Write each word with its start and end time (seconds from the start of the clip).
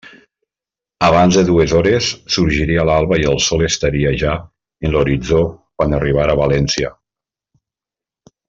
Abans 1.07 1.35
de 1.39 1.43
dues 1.49 1.75
hores 1.79 2.07
sorgiria 2.37 2.85
l'alba 2.91 3.19
i 3.25 3.29
el 3.33 3.37
sol 3.49 3.63
estaria 3.69 4.15
ja 4.25 4.33
en 4.89 4.97
l'horitzó 4.97 5.45
quan 5.51 5.97
arribara 5.99 6.39
a 6.39 6.45
València. 6.45 6.95